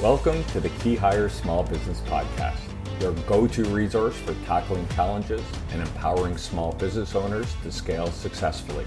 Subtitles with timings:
[0.00, 2.58] Welcome to the Key Hire Small Business Podcast,
[3.00, 8.84] your go to resource for tackling challenges and empowering small business owners to scale successfully.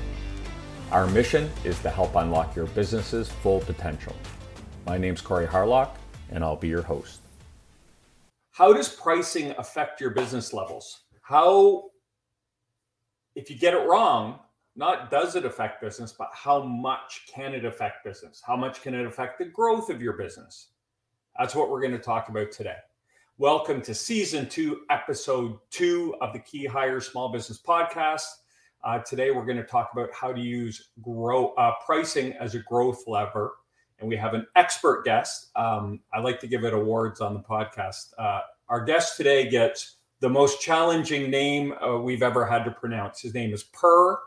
[0.91, 4.13] Our mission is to help unlock your business's full potential.
[4.85, 5.95] My name's Corey Harlock,
[6.29, 7.21] and I'll be your host.
[8.51, 11.03] How does pricing affect your business levels?
[11.21, 11.85] How,
[13.33, 14.39] if you get it wrong,
[14.75, 18.41] not does it affect business, but how much can it affect business?
[18.45, 20.67] How much can it affect the growth of your business?
[21.37, 22.77] That's what we're going to talk about today.
[23.37, 28.23] Welcome to season two, episode two of the Key Hire Small Business Podcast.
[28.83, 32.59] Uh, today, we're going to talk about how to use grow uh, pricing as a
[32.59, 33.53] growth lever,
[33.99, 35.51] and we have an expert guest.
[35.55, 38.13] Um, I like to give it awards on the podcast.
[38.17, 43.21] Uh, our guest today gets the most challenging name uh, we've ever had to pronounce.
[43.21, 44.17] His name is Per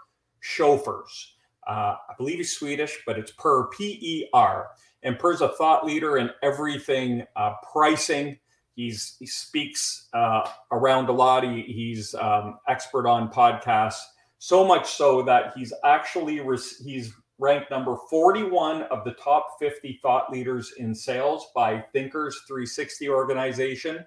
[0.45, 1.33] Sjofors.
[1.67, 4.71] Uh, I believe he's Swedish, but it's Per P E R.
[5.03, 8.39] And Per's a thought leader in everything uh, pricing.
[8.77, 11.45] He's he speaks uh, around a lot.
[11.45, 14.03] He, he's um, expert on podcasts,
[14.39, 16.41] so much so that he's actually
[16.83, 23.09] he's ranked number 41 of the top 50 thought leaders in sales by Thinkers 360
[23.09, 24.05] organization.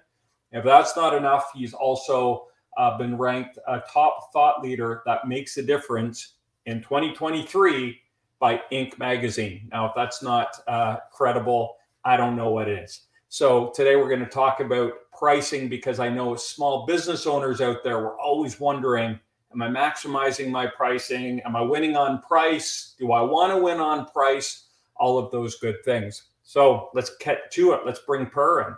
[0.52, 2.46] If that's not enough, he's also
[2.78, 6.34] uh, been ranked a top thought leader that makes a difference
[6.66, 8.00] in 2023
[8.38, 8.98] by Inc.
[8.98, 9.68] magazine.
[9.72, 13.02] Now, if that's not uh, credible, I don't know what is.
[13.28, 17.82] So today we're going to talk about pricing because I know small business owners out
[17.82, 19.18] there were always wondering,
[19.52, 21.40] am I maximizing my pricing?
[21.40, 22.94] Am I winning on price?
[22.98, 24.66] Do I want to win on price?
[24.96, 26.24] All of those good things.
[26.42, 27.80] So let's get to it.
[27.84, 28.74] Let's bring Per in.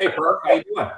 [0.00, 0.90] Hey, Per, how you doing?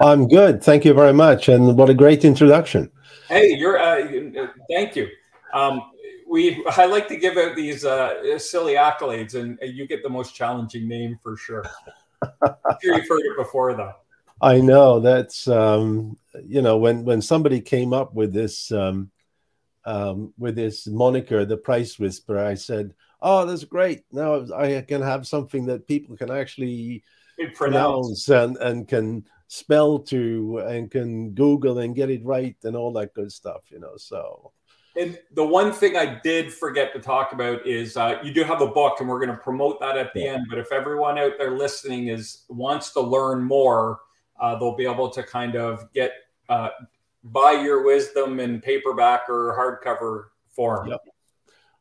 [0.00, 0.62] I'm good.
[0.62, 1.48] Thank you very much.
[1.48, 2.90] And what a great introduction.
[3.28, 3.78] Hey, you're.
[3.78, 5.08] Uh, thank you.
[5.52, 5.82] Um,
[6.28, 10.34] we I like to give out these uh, silly accolades, and you get the most
[10.34, 11.64] challenging name for sure.
[12.22, 13.94] I'm sure you've heard it before, though.
[14.40, 19.10] I know that's um, you know when when somebody came up with this um,
[19.84, 22.44] um, with this moniker, the Price Whisperer.
[22.44, 24.04] I said, "Oh, that's great!
[24.12, 27.02] Now I can have something that people can actually
[27.54, 32.92] pronounce and and can spell to and can Google and get it right and all
[32.94, 34.52] that good stuff." You know, so
[34.96, 38.60] and the one thing I did forget to talk about is uh, you do have
[38.60, 40.32] a book, and we're going to promote that at the yeah.
[40.32, 40.46] end.
[40.48, 44.00] But if everyone out there listening is wants to learn more,
[44.40, 46.12] uh, they'll be able to kind of get
[46.48, 46.70] uh,
[47.24, 51.00] buy your wisdom in paperback or hardcover form, yep.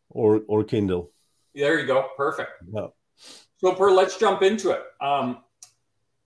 [0.10, 1.12] or or Kindle.
[1.56, 2.52] There you go, perfect.
[2.72, 2.94] Yep.
[3.58, 4.84] So, Per, let's jump into it.
[5.02, 5.40] Um,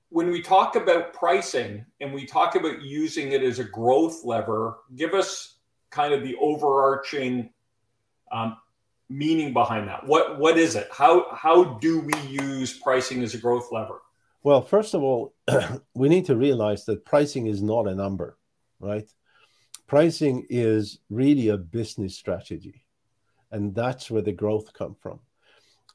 [0.09, 4.81] when we talk about pricing and we talk about using it as a growth lever,
[4.95, 5.52] give us
[5.93, 7.49] kind of the overarching
[8.31, 8.57] um,
[9.09, 10.05] meaning behind that?
[10.05, 10.87] What what is it?
[10.91, 14.01] How how do we use pricing as a growth lever?
[14.43, 15.33] Well, first of all,
[15.93, 18.37] we need to realize that pricing is not a number,
[18.79, 19.09] right?
[19.87, 22.85] Pricing is really a business strategy,
[23.51, 25.19] and that's where the growth come from.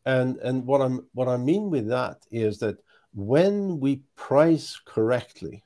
[0.06, 2.78] And and what I'm what I mean with that is that
[3.14, 5.64] when we price correctly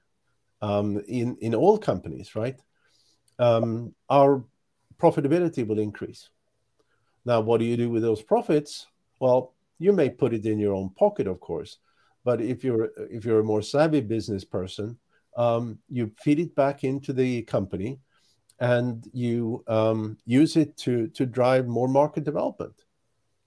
[0.62, 2.58] um, in in all companies, right?
[3.42, 4.44] Um, our
[4.98, 6.30] profitability will increase.
[7.24, 8.86] Now, what do you do with those profits?
[9.20, 11.78] Well, you may put it in your own pocket, of course,
[12.24, 14.96] but if you're if you're a more savvy business person,
[15.36, 17.98] um, you feed it back into the company,
[18.60, 22.74] and you um, use it to to drive more market development,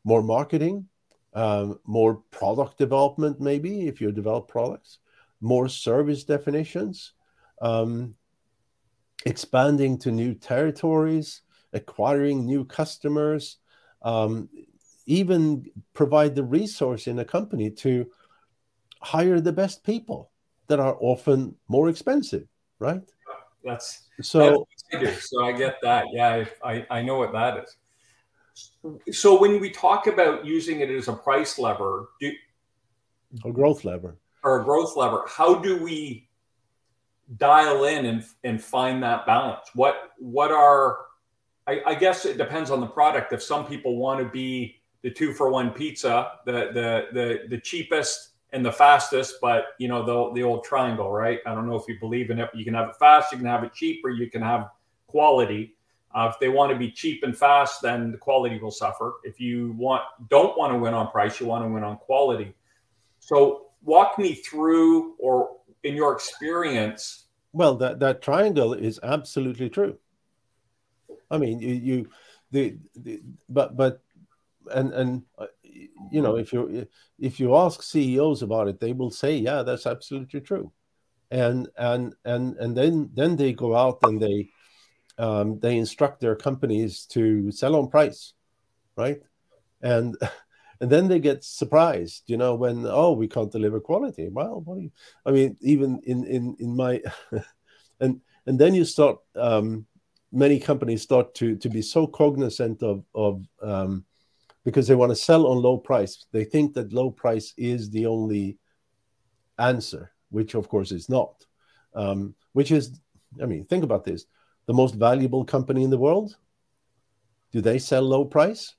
[0.04, 0.88] more marketing,
[1.86, 5.00] more product development, maybe if you develop products,
[5.40, 7.14] more service definitions,
[9.26, 11.42] expanding to new territories,
[11.74, 13.58] acquiring new customers,
[14.04, 14.48] um,
[15.08, 18.06] even provide the resource in a company to
[19.02, 20.32] hire the best people
[20.68, 22.48] that are often more expensive,
[22.80, 23.02] right?
[23.64, 24.68] That's so.
[24.92, 26.06] That's so I get that.
[26.12, 27.78] Yeah, I, I know what that is.
[29.12, 32.32] So when we talk about using it as a price lever, do,
[33.44, 36.25] a growth lever, or a growth lever, how do we
[37.38, 39.70] dial in and and find that balance.
[39.74, 41.00] What what are
[41.68, 43.34] I, I, guess it depends on the product.
[43.34, 47.60] If some people want to be the two for one pizza the the the, the
[47.60, 51.40] cheapest and the fastest but you know the, the old triangle right?
[51.46, 53.48] I don't know if you believe in it you can have it fast you can
[53.48, 54.70] have it cheap or you can have
[55.08, 55.74] quality.
[56.14, 59.16] Uh, if they want to be cheap and fast then the quality will suffer.
[59.24, 62.54] If you want don't want to win on price you want to win on quality.
[63.20, 67.28] So walk me through or in your experience?
[67.54, 69.98] Well, that, that triangle is absolutely true.
[71.32, 72.10] I mean, you, you
[72.52, 74.02] the, the but but
[74.72, 75.48] and and uh,
[76.12, 76.88] you know, if you
[77.20, 80.72] if you ask CEOs about it, they will say, "Yeah, that's absolutely true,"
[81.32, 84.50] and and and and then then they go out and they
[85.18, 88.34] um, they instruct their companies to sell on price,
[88.96, 89.22] right?
[89.82, 90.16] And
[90.82, 94.30] and then they get surprised, you know, when oh we can't deliver quality.
[94.30, 94.92] Well, what do you?
[95.26, 97.02] I mean, even in in in my
[98.00, 99.18] and and then you start.
[99.36, 99.86] Um,
[100.36, 104.06] many companies start to to be so cognizant of of um,
[104.64, 106.26] because they want to sell on low price.
[106.32, 108.58] They think that low price is the only
[109.58, 111.46] answer, which of course is not.
[111.94, 113.00] Um, which is,
[113.42, 114.26] I mean, think about this:
[114.66, 116.36] the most valuable company in the world.
[117.52, 118.76] Do they sell low price?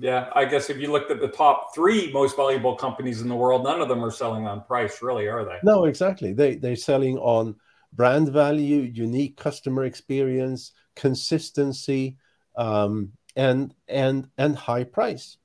[0.00, 3.36] Yeah, I guess if you looked at the top three most valuable companies in the
[3.36, 5.58] world, none of them are selling on price, really, are they?
[5.62, 6.32] No, exactly.
[6.32, 7.54] They they're selling on
[7.92, 12.16] brand value, unique customer experience, consistency,
[12.56, 15.36] um, and and and high price,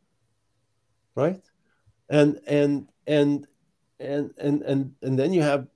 [1.16, 1.42] right?
[2.10, 3.48] And and and
[4.00, 5.68] and and and and then you have,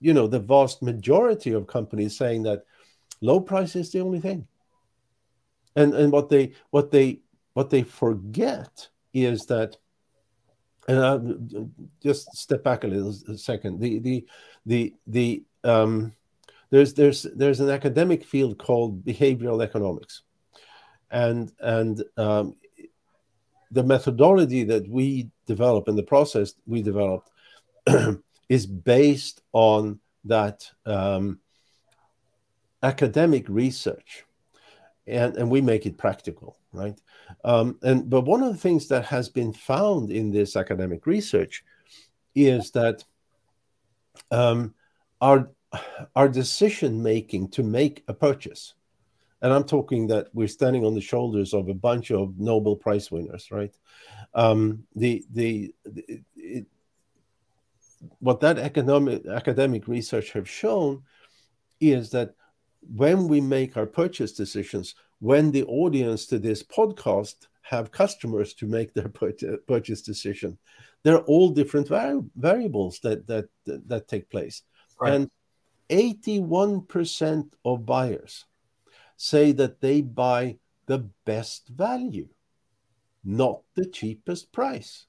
[0.00, 2.64] you know, the vast majority of companies saying that
[3.22, 4.46] low price is the only thing.
[5.76, 7.22] And and what they what they
[7.60, 9.76] what they forget is that
[10.88, 11.68] and I'll
[12.02, 13.80] just step back a little a second.
[13.80, 14.26] The the
[14.64, 16.14] the the um,
[16.70, 20.22] there's there's there's an academic field called behavioral economics,
[21.10, 22.56] and and um,
[23.70, 27.28] the methodology that we develop and the process we developed
[28.48, 31.40] is based on that um,
[32.82, 34.24] academic research,
[35.06, 36.98] and and we make it practical, right?
[37.44, 41.64] Um, and but one of the things that has been found in this academic research
[42.34, 43.04] is that
[44.30, 44.74] um,
[45.20, 45.50] our
[46.16, 48.74] our decision making to make a purchase
[49.42, 53.10] and i'm talking that we're standing on the shoulders of a bunch of nobel prize
[53.10, 53.76] winners right
[54.34, 56.66] um, the the, the it,
[58.18, 61.02] what that economic academic research have shown
[61.80, 62.34] is that
[62.82, 68.66] when we make our purchase decisions when the audience to this podcast have customers to
[68.66, 69.08] make their
[69.66, 70.58] purchase decision
[71.02, 74.62] there are all different vari- variables that, that that take place
[75.00, 75.12] right.
[75.12, 75.30] and
[75.90, 78.46] 81% of buyers
[79.16, 80.56] say that they buy
[80.86, 82.28] the best value,
[83.24, 85.06] not the cheapest price.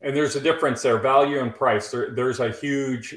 [0.00, 1.90] And there's a difference there value and price.
[1.90, 3.16] There, there's a huge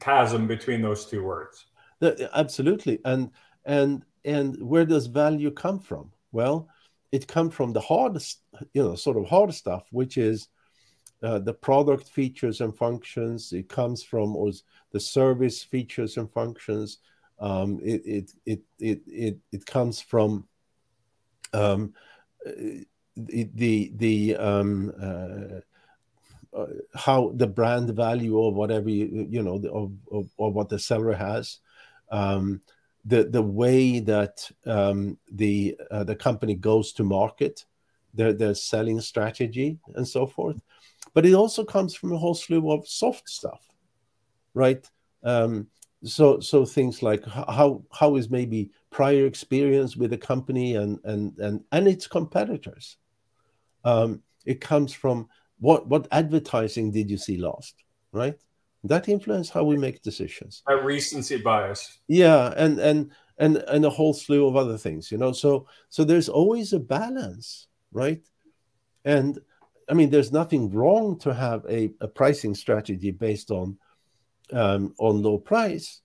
[0.00, 1.66] chasm between those two words.
[2.02, 2.98] Absolutely.
[3.04, 3.30] And,
[3.64, 6.12] and, and where does value come from?
[6.32, 6.68] Well,
[7.12, 8.40] it comes from the hardest,
[8.72, 10.48] you know, sort of hard stuff, which is
[11.22, 13.52] uh, the product features and functions.
[13.52, 14.50] It comes from or
[14.92, 16.98] the service features and functions.
[17.40, 20.46] Um, it, it, it, it, it, it comes from
[21.52, 21.94] um,
[22.44, 25.60] the, the, the um, uh,
[26.56, 30.78] uh, how the brand value of whatever you, you know of, of, of what the
[30.78, 31.58] seller has
[32.10, 32.60] um,
[33.04, 37.64] the the way that um, the uh, the company goes to market
[38.12, 40.60] their their selling strategy and so forth
[41.14, 43.66] but it also comes from a whole slew of soft stuff,
[44.54, 44.88] right?
[45.22, 45.68] Um,
[46.02, 51.36] so so things like how how is maybe prior experience with a company and and
[51.38, 52.96] and and its competitors.
[53.84, 57.74] Um, it comes from what what advertising did you see last,
[58.12, 58.38] right?
[58.84, 60.62] That influence how we make decisions.
[60.68, 61.98] A recency bias.
[62.08, 65.32] Yeah, and and and and a whole slew of other things, you know.
[65.32, 68.22] So so there's always a balance, right?
[69.04, 69.38] And
[69.88, 73.76] I mean, there's nothing wrong to have a, a pricing strategy based on
[74.52, 76.00] um, on low price,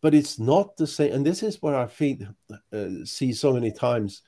[0.00, 1.12] but it's not the same.
[1.12, 2.26] And this is where I feed,
[2.72, 4.22] uh, see so many times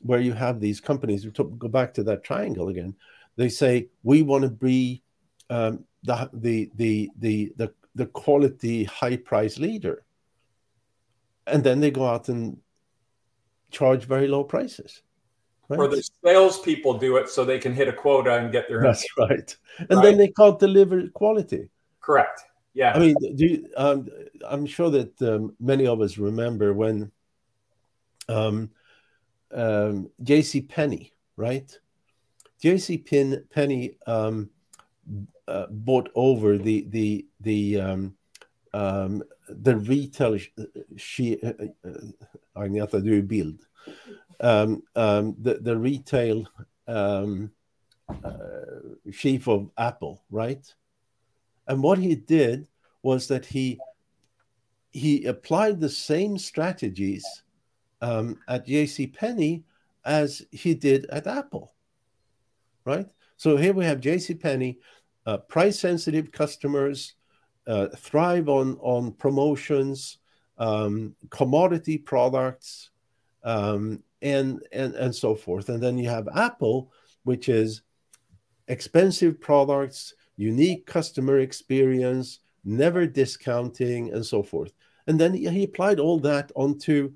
[0.00, 1.24] where you have these companies.
[1.24, 2.94] We go back to that triangle again.
[3.36, 5.02] They say we want to be
[5.50, 10.04] um, the, the the the the the quality high price leader,
[11.46, 12.58] and then they go out and
[13.70, 15.02] charge very low prices.
[15.68, 15.80] Right.
[15.80, 18.82] Or the salespeople do it so they can hit a quota and get their.
[18.82, 20.02] That's right, and right?
[20.02, 21.68] then they can't deliver quality.
[22.00, 22.42] Correct.
[22.74, 22.92] Yeah.
[22.92, 24.08] I mean, you, um,
[24.46, 27.10] I'm sure that um, many of us remember when
[28.28, 28.70] um,
[29.52, 30.62] um, J.C.
[30.62, 31.78] Penney, right?
[32.60, 32.98] J.C.
[32.98, 34.50] Pin, Penney um,
[35.48, 38.14] uh, bought over the the the um,
[38.72, 40.38] um, the retail.
[40.96, 41.52] She, uh,
[42.56, 43.66] uh, need to do build
[44.40, 46.46] um, um, the, the retail
[46.86, 47.50] um,
[48.24, 48.30] uh,
[49.12, 50.64] chief of Apple, right?
[51.66, 52.68] And what he did
[53.02, 53.78] was that he
[54.90, 57.24] he applied the same strategies
[58.00, 59.08] um, at J.C.
[59.08, 59.64] Penney
[60.04, 61.72] as he did at Apple,
[62.84, 63.08] right?
[63.36, 64.34] So here we have J.C.
[64.34, 64.78] Penney,
[65.26, 67.14] uh, price-sensitive customers
[67.66, 70.18] uh, thrive on on promotions,
[70.58, 72.90] um, commodity products,
[73.42, 75.68] um, and and and so forth.
[75.68, 77.82] And then you have Apple, which is
[78.68, 84.72] expensive products, unique customer experience, never discounting, and so forth.
[85.06, 87.12] And then he, he applied all that onto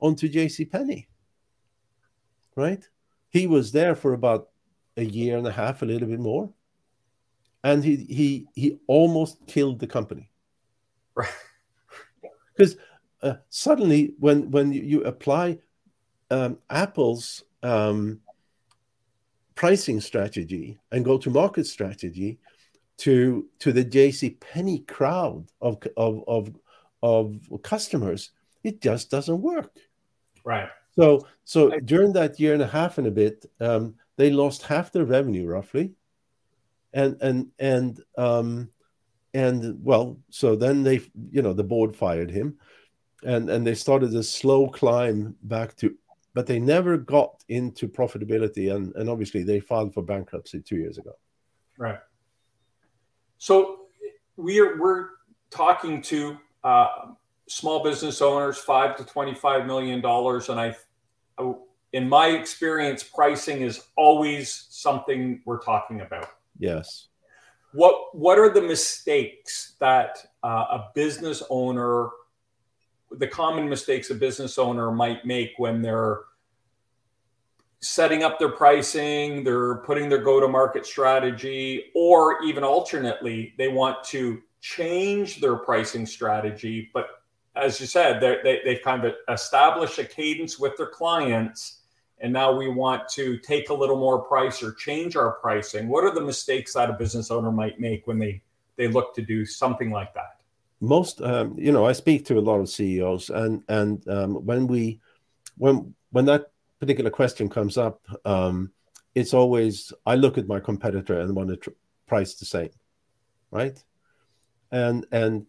[0.00, 0.64] onto J.C.
[0.64, 1.08] Penney.
[2.56, 2.86] Right?
[3.28, 4.48] He was there for about
[4.96, 6.52] a year and a half, a little bit more,
[7.64, 10.30] and he he he almost killed the company.
[11.14, 11.28] Right.
[12.56, 12.76] Because
[13.22, 15.58] uh, suddenly, when when you, apply
[16.30, 18.20] um, Apple's um,
[19.54, 22.38] pricing strategy and go to market strategy
[22.98, 26.50] to to the JC Penney crowd of, of of
[27.02, 28.30] of customers,
[28.62, 29.74] it just doesn't work.
[30.44, 30.68] Right.
[30.96, 34.92] So so during that year and a half and a bit, um, they lost half
[34.92, 35.94] their revenue roughly,
[36.92, 38.70] and and and um,
[39.34, 42.58] and well, so then they you know the board fired him,
[43.22, 45.94] and and they started a slow climb back to
[46.34, 48.74] but they never got into profitability.
[48.74, 51.12] And, and obviously they filed for bankruptcy two years ago.
[51.76, 51.98] Right.
[53.38, 53.86] So
[54.36, 55.08] we're we're
[55.50, 56.88] talking to uh,
[57.48, 60.48] small business owners five to 25 million dollars.
[60.48, 60.76] And i
[61.92, 66.28] in my experience pricing is always something we're talking about
[66.60, 67.08] yes
[67.72, 72.10] what what are the mistakes that uh, a business owner
[73.10, 76.20] the common mistakes a business owner might make when they're
[77.80, 83.68] setting up their pricing, they're putting their go to market strategy, or even alternately, they
[83.68, 86.90] want to change their pricing strategy.
[86.92, 87.06] But
[87.56, 91.79] as you said, they, they've kind of established a cadence with their clients.
[92.20, 95.88] And now we want to take a little more price or change our pricing.
[95.88, 98.42] What are the mistakes that a business owner might make when they,
[98.76, 100.40] they look to do something like that?
[100.80, 104.66] most um, you know i speak to a lot of ceos and and um, when
[104.66, 104.98] we
[105.58, 106.50] when when that
[106.80, 108.72] particular question comes up um,
[109.14, 111.70] it's always i look at my competitor and want to tr-
[112.06, 112.70] price the same
[113.50, 113.84] right
[114.72, 115.46] and and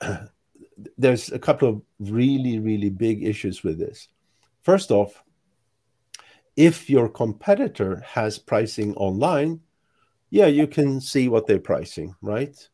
[0.98, 4.08] there's a couple of really really big issues with this
[4.62, 5.22] first off
[6.56, 9.60] if your competitor has pricing online
[10.30, 12.68] yeah you can see what they're pricing right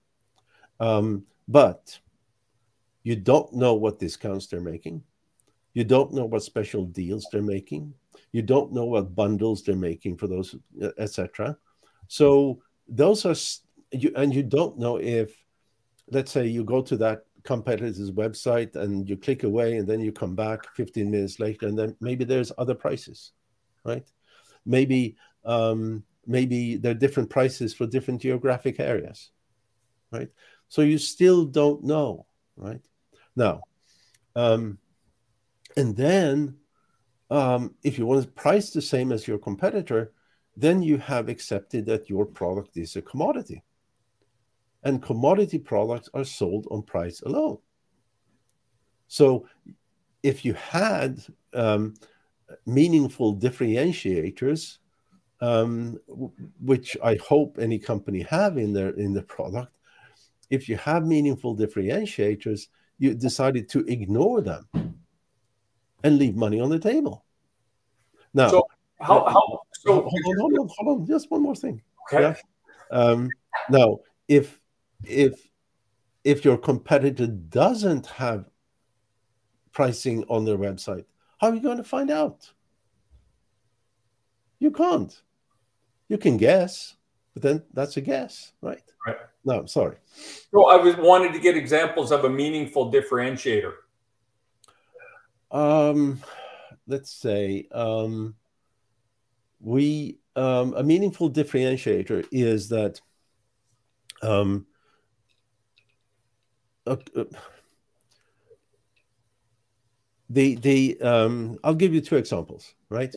[0.81, 1.99] um, but
[3.03, 5.03] you don't know what discounts they're making.
[5.75, 7.95] You don't know what special deals they're making.
[8.33, 10.57] You don't know what bundles they're making for those,
[10.99, 11.57] etc.
[12.09, 13.37] So those are
[13.93, 15.37] you, and you don't know if,
[16.11, 20.13] let's say, you go to that competitor's website and you click away, and then you
[20.13, 23.33] come back 15 minutes later, and then maybe there's other prices,
[23.85, 24.07] right?
[24.65, 29.31] Maybe um, maybe there are different prices for different geographic areas,
[30.13, 30.29] right?
[30.69, 32.81] So you still don't know, right?
[33.37, 33.63] Now,
[34.37, 34.79] um,
[35.77, 36.57] and then
[37.31, 40.13] um, if you want to price the same as your competitor,
[40.57, 43.63] then you have accepted that your product is a commodity.
[44.83, 47.59] And commodity products are sold on price alone.
[49.09, 49.47] So
[50.23, 51.21] if you had
[51.55, 51.95] um,
[52.67, 54.79] meaningful differentiators,
[55.41, 55.99] um,
[56.61, 59.77] which I hope any company have in their in the product,
[60.51, 62.67] if you have meaningful differentiators,
[62.99, 64.69] you decided to ignore them
[66.03, 67.25] and leave money on the table.
[68.35, 68.67] Now, so
[69.01, 71.81] how, how so hold, on, hold on, hold on, just one more thing.
[72.13, 72.23] Okay.
[72.23, 72.37] Yeah?
[72.91, 73.29] Um,
[73.71, 74.61] now, if
[75.05, 75.41] if
[76.25, 78.45] if your competitor doesn't have
[79.73, 81.05] pricing on their website,
[81.41, 82.53] how are you going to find out?
[84.59, 85.19] You can't.
[86.09, 86.97] You can guess,
[87.33, 88.83] but then that's a guess, right?
[89.07, 89.17] Right.
[89.45, 89.97] No, sorry.
[90.53, 93.73] So I was wanted to get examples of a meaningful differentiator.
[95.51, 96.21] Um,
[96.87, 98.35] let's say um,
[99.61, 103.01] we um, a meaningful differentiator is that
[104.23, 104.67] um,
[106.87, 107.25] uh, uh,
[110.31, 113.15] the the um, I'll give you two examples, right?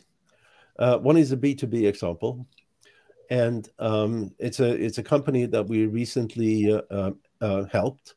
[0.78, 2.46] Uh, one is a B two B example,
[3.30, 8.16] and um, it's a it's a company that we recently uh, uh, uh helped,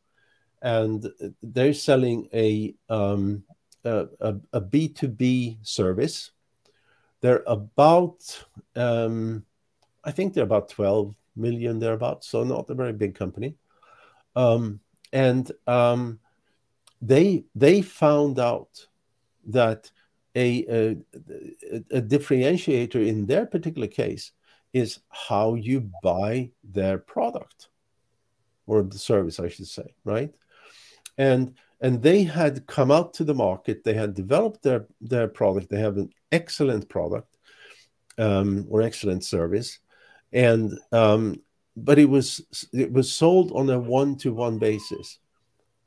[0.64, 1.08] and
[1.44, 3.44] they're selling a um,
[3.86, 6.32] a a B two B service.
[7.22, 9.46] They're about um,
[10.04, 13.54] I think they're about twelve million thereabouts, so not a very big company,
[14.36, 14.80] um,
[15.14, 16.20] and um,
[17.02, 18.88] they they found out
[19.48, 19.92] that
[20.36, 20.98] a, a,
[21.92, 24.32] a differentiator in their particular case
[24.74, 27.70] is how you buy their product
[28.68, 30.34] or the service, I should say, right?
[31.18, 33.84] And and they had come out to the market.
[33.84, 35.70] They had developed their their product.
[35.70, 37.38] They have an excellent product
[38.18, 39.80] um, or excellent service,
[40.34, 41.42] and um,
[41.76, 45.20] but it was it was sold on a one to one basis.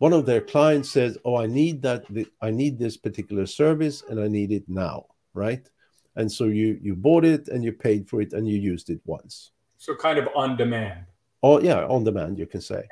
[0.00, 2.06] One of their clients says, "Oh, I need that.
[2.40, 5.04] I need this particular service, and I need it now."
[5.34, 5.68] Right?
[6.16, 9.00] And so you you bought it and you paid for it and you used it
[9.04, 9.52] once.
[9.76, 11.04] So kind of on demand.
[11.42, 12.88] Oh yeah, on demand you can say.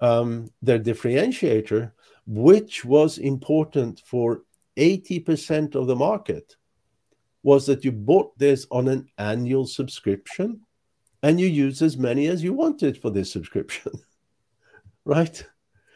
[0.00, 1.92] Um, their differentiator,
[2.26, 4.42] which was important for
[4.76, 6.56] 80% of the market,
[7.44, 10.60] was that you bought this on an annual subscription
[11.22, 13.92] and you use as many as you wanted for this subscription.
[15.04, 15.44] right?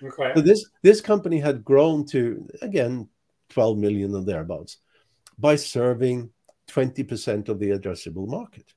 [0.03, 0.33] Okay.
[0.35, 3.09] So this this company had grown to again
[3.51, 4.79] 12 million or thereabouts
[5.39, 6.31] by serving
[6.69, 8.75] 20% of the addressable market.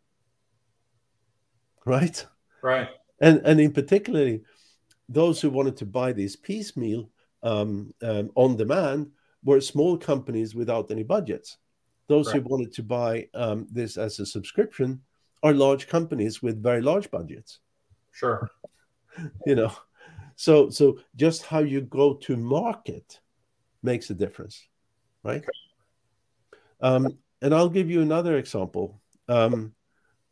[1.85, 2.25] Right?
[2.61, 2.89] Right.
[3.19, 4.43] And and in particularly
[5.07, 7.09] those who wanted to buy these piecemeal
[7.41, 9.11] um, um, on demand
[9.43, 11.57] were small companies without any budgets.
[12.07, 12.41] Those right.
[12.41, 15.01] who wanted to buy um, this as a subscription
[15.41, 17.59] are large companies with very large budgets.
[18.11, 18.49] Sure.
[19.45, 19.71] you know,
[20.39, 23.19] so so just how you go to market
[23.83, 24.69] makes a difference,
[25.21, 25.43] right?
[26.79, 29.01] Um, and I'll give you another example.
[29.27, 29.73] Um,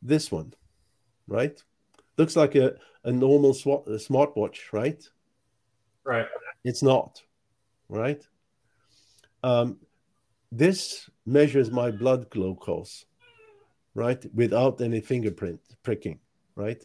[0.02, 0.54] this one,
[1.28, 1.62] right?
[2.18, 5.04] Looks like a, a normal sw- a smartwatch, right?
[6.06, 6.28] Right.
[6.64, 7.22] It's not,
[7.90, 8.26] right?
[9.44, 9.78] Um,
[10.54, 13.04] this measures my blood glucose,
[13.94, 14.26] right?
[14.34, 16.20] Without any fingerprint pricking,
[16.56, 16.82] right?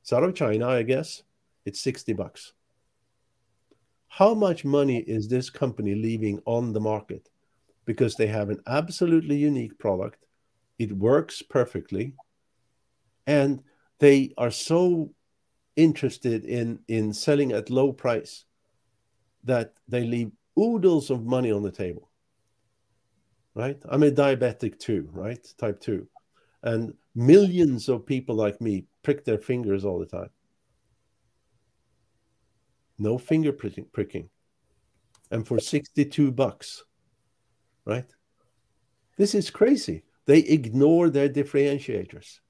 [0.00, 1.22] It's out of China, I guess.
[1.64, 2.52] It's 60 bucks.
[4.08, 7.28] How much money is this company leaving on the market?
[7.84, 10.24] Because they have an absolutely unique product.
[10.78, 12.14] It works perfectly.
[13.26, 13.62] And
[13.98, 15.12] they are so
[15.76, 18.44] interested in, in selling at low price
[19.44, 22.10] that they leave oodles of money on the table
[23.54, 23.80] right?
[23.88, 25.46] I'm a diabetic too, right?
[25.58, 26.06] Type 2.
[26.62, 30.30] And millions of people like me prick their fingers all the time.
[32.98, 34.28] No finger pricking.
[35.30, 36.84] And for 62 bucks,
[37.84, 38.06] right?
[39.16, 40.04] This is crazy.
[40.26, 42.40] They ignore their differentiators.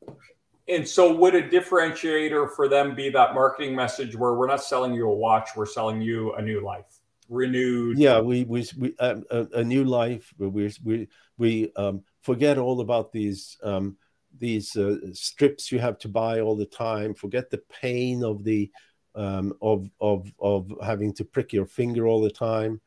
[0.69, 4.95] And so, would a differentiator for them be that marketing message where we're not selling
[4.95, 7.01] you a watch, we're selling you a new life?
[7.29, 7.99] renewed.
[7.99, 10.33] Yeah, we we, we uh, a, a, new life.
[10.39, 13.97] We we we um, forget all about these um,
[14.39, 17.15] these uh, strips you have to buy all the time.
[17.15, 18.71] Forget the pain of the
[19.15, 22.81] um, of of of having to prick your finger all the time.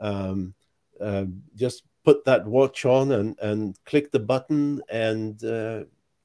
[0.00, 0.54] Um,
[1.00, 5.84] uh, just put that watch on and and click the button and uh,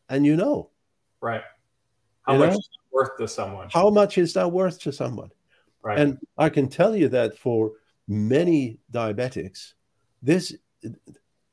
[0.09, 0.69] and you know.
[1.21, 1.43] Right.
[2.23, 2.57] How you much know?
[2.57, 3.69] is worth to someone?
[3.71, 5.31] How much is that worth to someone?
[5.81, 5.97] Right.
[5.97, 7.71] And I can tell you that for
[8.07, 9.73] many diabetics,
[10.21, 10.55] this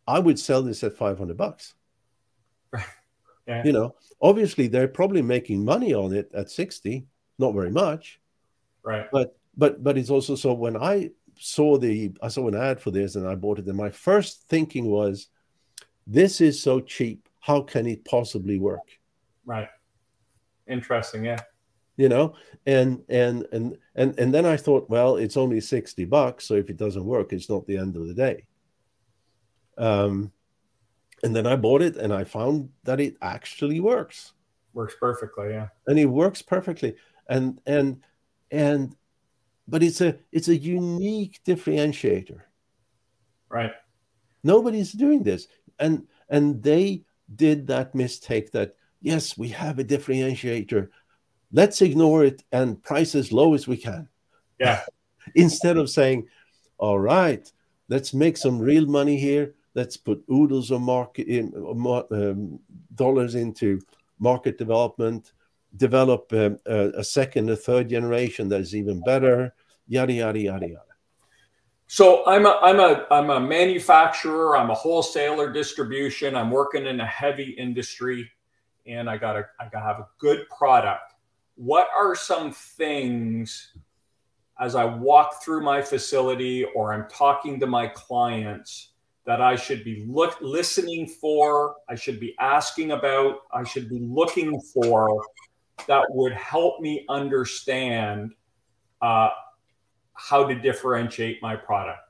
[0.07, 1.75] I would sell this at 500 bucks.
[3.49, 3.63] Yeah.
[3.65, 7.07] You know, obviously they're probably making money on it at 60,
[7.39, 8.21] not very much.
[8.83, 9.07] Right.
[9.13, 12.91] But but but it's also so when I saw the I saw an ad for
[12.91, 15.29] this and I bought it, and my first thinking was,
[16.07, 17.29] this is so cheap.
[17.41, 18.99] How can it possibly work?
[19.45, 19.69] Right.
[20.67, 21.25] Interesting.
[21.25, 21.41] Yeah
[21.97, 22.35] you know
[22.67, 26.71] and and and and and then i thought well it's only 60 bucks so if
[26.71, 28.45] it doesn't work it's not the end of the day
[29.79, 30.31] um
[31.23, 34.33] and then i bought it and i found that it actually works
[34.75, 36.95] works perfectly yeah and it works perfectly
[37.29, 38.03] and and
[38.51, 38.97] and
[39.69, 42.41] but it's a it's a unique differentiator
[43.49, 43.73] right
[44.45, 47.03] nobody's doing this and and they
[47.35, 50.89] did that mistake that yes we have a differentiator
[51.53, 54.09] let's ignore it and price as low as we can.
[54.59, 54.83] Yeah.
[55.35, 56.29] Instead of saying,
[56.79, 57.51] all right,
[57.89, 59.55] let's make some real money here.
[59.75, 62.61] Let's put oodles of market in, um,
[62.95, 63.81] dollars into
[64.19, 65.33] market development,
[65.77, 69.55] develop um, a, a, second, a third generation that is even better.
[69.89, 70.83] Yada yada yada yada.
[71.89, 74.57] So I'm a I'm a I'm a manufacturer.
[74.57, 76.35] I'm a wholesaler distribution.
[76.35, 78.29] I'm working in a heavy industry,
[78.87, 81.13] and I gotta I gotta have a good product
[81.57, 83.73] what are some things
[84.61, 88.93] as I walk through my facility or I'm talking to my clients
[89.25, 93.99] that I should be look, listening for, I should be asking about, I should be
[94.01, 95.21] looking for
[95.87, 98.33] that would help me understand
[99.03, 99.29] uh,
[100.15, 102.01] how to differentiate my product?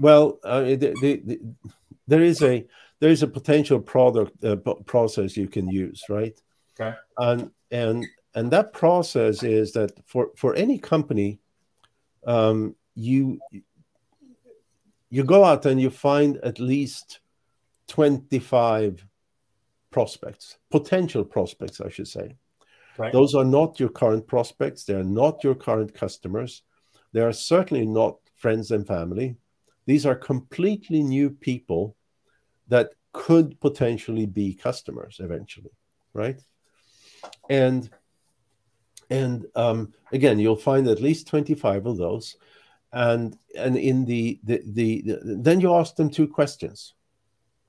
[0.00, 1.40] Well, uh, the, the, the,
[2.06, 2.66] there is a
[3.00, 6.40] there is a potential product uh, process you can use, right?
[6.78, 6.96] Okay.
[7.16, 11.40] And and and that process is that for for any company,
[12.26, 13.40] um, you
[15.10, 17.20] you go out and you find at least
[17.86, 19.04] twenty five
[19.90, 22.36] prospects, potential prospects, I should say.
[22.96, 23.12] Right.
[23.12, 24.84] Those are not your current prospects.
[24.84, 26.62] They are not your current customers.
[27.12, 29.36] They are certainly not friends and family.
[29.86, 31.96] These are completely new people
[32.68, 35.70] that could potentially be customers eventually,
[36.12, 36.40] right?
[37.48, 37.88] And
[39.10, 42.36] and um, again, you'll find at least 25 of those.
[42.92, 46.94] And and in the the, the, the then you ask them two questions,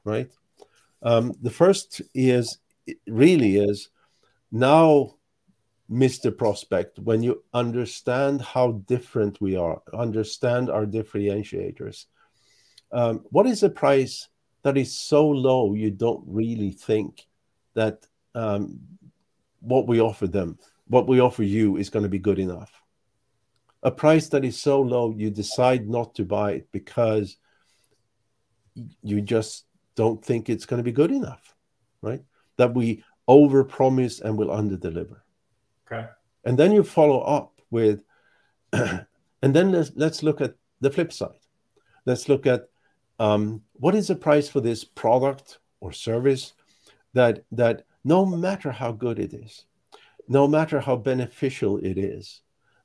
[0.03, 0.31] right?
[1.01, 2.57] Um, the first is
[3.07, 3.89] really is
[4.51, 5.15] now
[5.89, 6.35] Mr.
[6.35, 12.05] Prospect, when you understand how different we are, understand our differentiators,
[12.91, 14.27] um, what is a price
[14.63, 17.25] that is so low you don't really think
[17.73, 18.79] that um,
[19.61, 22.71] what we offer them, what we offer you, is going to be good enough?
[23.81, 27.37] A price that is so low you decide not to buy it because
[29.01, 29.65] you just
[29.99, 31.53] don't think it's going to be good enough,
[32.01, 32.23] right?
[32.55, 35.17] That we overpromise and will underdeliver.
[35.85, 36.07] Okay.
[36.45, 38.05] And then you follow up with,
[38.71, 39.05] and
[39.41, 41.43] then let's, let's look at the flip side.
[42.05, 42.69] Let's look at
[43.19, 46.53] um, what is the price for this product or service
[47.13, 49.65] that that no matter how good it is,
[50.29, 52.39] no matter how beneficial it is,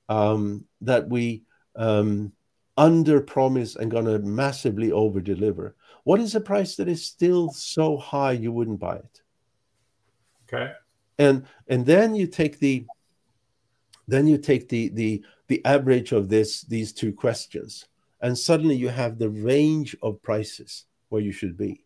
[0.08, 1.44] um, that we
[1.76, 2.32] um,
[2.76, 5.76] under promise and going to massively over deliver.
[6.04, 9.22] What is the price that is still so high you wouldn't buy it?
[10.44, 10.72] Okay.
[11.18, 12.86] And and then you take the
[14.06, 17.86] then you take the the the average of this these two questions
[18.20, 21.84] and suddenly you have the range of prices where you should be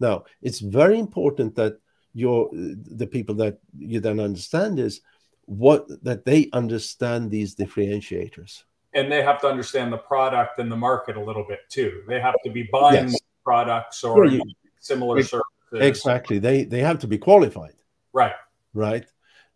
[0.00, 1.78] now it's very important that
[2.12, 5.00] your the people that you then understand is
[5.46, 10.76] what that they understand these differentiators and they have to understand the product and the
[10.76, 13.20] market a little bit too they have to be buying yes.
[13.44, 14.42] Products or you,
[14.80, 17.74] similar it, services exactly they they have to be qualified
[18.12, 18.34] right
[18.74, 19.06] right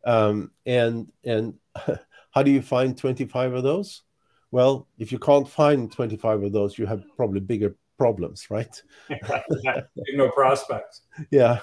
[0.05, 1.55] um, and and
[2.31, 4.03] how do you find 25 of those?
[4.51, 8.83] Well, if you can't find 25 of those, you have probably bigger problems, right?
[10.15, 11.03] no prospects.
[11.31, 11.61] Yeah.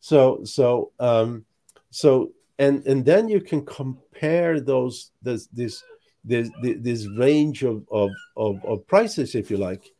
[0.00, 1.44] So so um,
[1.90, 5.82] so and and then you can compare those this this
[6.26, 9.92] this, this range of, of, of, of prices, if you like,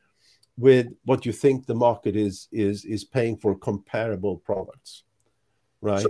[0.57, 5.05] with what you think the market is is is paying for comparable products,
[5.81, 6.03] right?
[6.03, 6.09] So,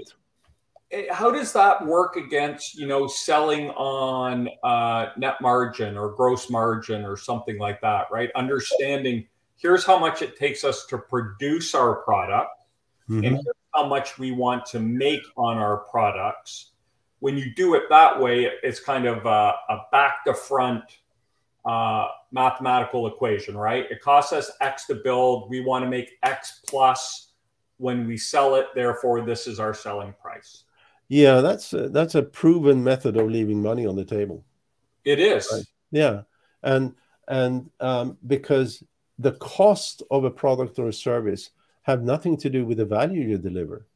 [0.95, 6.49] Eh, how does that work against you know selling on uh, net margin or gross
[6.49, 9.27] margin or something like that right understanding
[9.57, 12.51] here's how much it takes us to produce our product
[13.09, 13.25] mm-hmm.
[13.25, 13.41] and
[13.75, 16.73] how much we want to make on our products
[17.19, 20.85] when you do it that way it's kind of a, a back to front
[21.67, 26.61] uh, mathematical equation right it costs us x to build we want to make x
[26.69, 27.33] plus
[27.79, 30.65] when we sell it therefore this is our selling price
[31.09, 34.45] yeah, that's a, that's a proven method of leaving money on the table.
[35.05, 35.49] It is.
[35.53, 35.65] Right?
[35.91, 36.23] Yeah,
[36.63, 36.95] and
[37.29, 38.83] and um, because
[39.19, 41.51] the cost of a product or a service
[41.83, 43.87] have nothing to do with the value you deliver,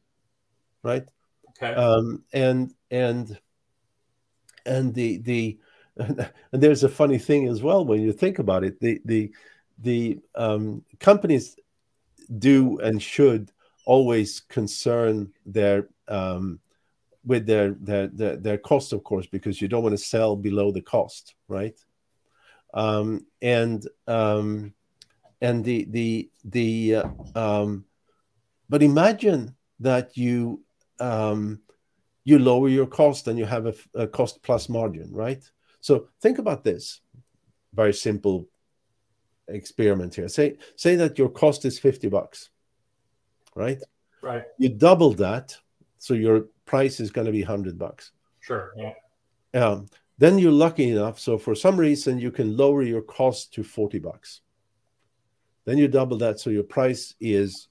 [0.83, 1.07] right?
[1.49, 1.73] Okay.
[1.73, 3.37] Um, and and
[4.65, 5.59] and the the
[6.51, 8.79] and there's a funny thing as well when you think about it.
[8.79, 9.31] The the
[9.79, 11.55] the um, companies
[12.37, 13.51] do and should
[13.85, 16.59] always concern their um,
[17.25, 20.71] with their, their their their cost, of course, because you don't want to sell below
[20.71, 21.77] the cost, right?
[22.73, 24.73] Um, and um,
[25.41, 27.85] and the the the uh, um,
[28.69, 30.63] but imagine that you
[30.99, 31.59] um,
[32.23, 35.43] you lower your cost and you have a, a cost plus margin, right?
[35.81, 37.01] So think about this
[37.73, 38.47] very simple
[39.47, 40.27] experiment here.
[40.27, 42.49] Say say that your cost is 50 bucks,
[43.55, 43.81] right?
[44.21, 44.43] Right.
[44.57, 45.57] You double that,
[45.97, 48.11] so your price is going to be 100 bucks.
[48.41, 48.73] Sure.
[48.75, 48.93] Yeah.
[49.53, 49.87] Um,
[50.17, 51.19] then you're lucky enough.
[51.19, 54.41] So for some reason, you can lower your cost to 40 bucks.
[55.65, 56.39] Then you double that.
[56.39, 57.69] So your price is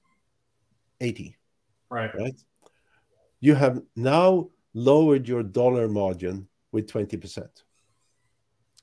[1.00, 1.36] 80.
[1.90, 2.14] Right.
[2.14, 2.34] Right.
[3.40, 7.46] You have now lowered your dollar margin with 20%.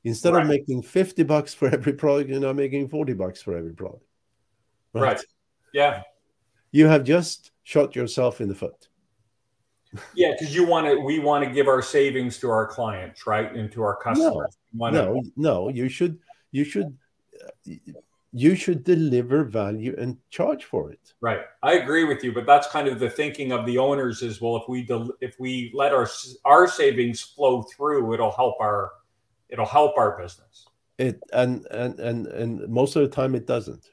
[0.06, 0.44] Instead right.
[0.44, 4.06] of making 50 bucks for every product, you're now making 40 bucks for every product.
[4.94, 5.02] Right.
[5.02, 5.22] right.
[5.74, 6.04] Yeah.
[6.72, 8.88] You have just shot yourself in the foot.
[10.14, 13.54] Yeah, because you want to, we want to give our savings to our clients, right,
[13.54, 14.58] and to our customers.
[14.74, 16.20] No, no, no, you should,
[16.52, 16.98] you should.
[17.68, 17.72] Uh,
[18.38, 21.14] you should deliver value and charge for it.
[21.22, 21.40] Right.
[21.64, 24.58] I agree with you, but that's kind of the thinking of the owners is well,
[24.58, 26.06] if we del- if we let our
[26.44, 28.92] our savings flow through, it'll help our
[29.50, 30.68] it'll help our business.
[30.98, 33.86] It and and and and most of the time it doesn't.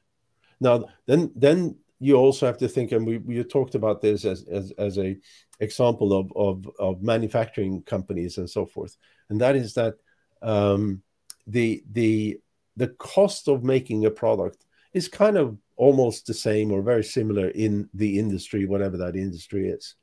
[0.60, 4.44] Now then then you also have to think, and we, we talked about this as,
[4.48, 5.16] as, as a
[5.60, 8.96] example of, of, of manufacturing companies and so forth,
[9.30, 9.94] and that is that
[10.42, 11.00] um,
[11.46, 12.40] the the
[12.76, 17.48] the cost of making a product is kind of almost the same or very similar
[17.48, 19.94] in the industry, whatever that industry is.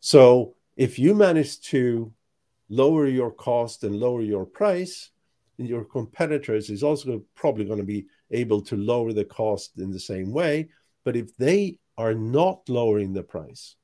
[0.00, 2.12] So if you manage to
[2.72, 5.10] lower your cost and lower your price,
[5.58, 9.90] and your competitors is also probably going to be able to lower the cost in
[9.90, 10.68] the same way
[11.04, 13.76] but if they are not lowering the price,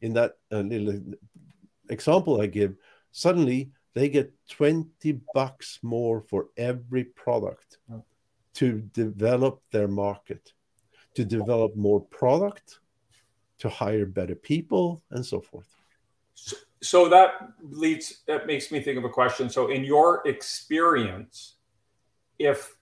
[0.00, 1.00] in that uh, little
[1.90, 2.76] example I give,
[3.12, 7.78] suddenly they get 20 bucks more for every product
[8.54, 10.52] to develop their market,
[11.14, 12.80] to develop more product,
[13.58, 15.68] to hire better people, and so forth.
[16.34, 19.48] So, so that leads, that makes me think of a question.
[19.48, 21.54] So, in your experience,
[22.38, 22.74] if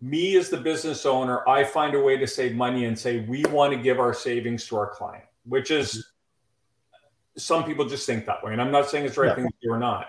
[0.00, 3.44] me as the business owner, I find a way to save money and say, we
[3.50, 7.38] want to give our savings to our client, which is mm-hmm.
[7.38, 8.52] some people just think that way.
[8.52, 9.34] And I'm not saying it's the right yeah.
[9.34, 10.06] thing to do or not.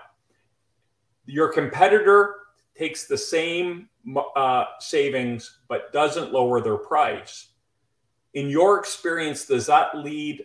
[1.26, 2.36] Your competitor
[2.76, 3.88] takes the same
[4.34, 7.51] uh, savings but doesn't lower their price.
[8.34, 10.44] In your experience, does that lead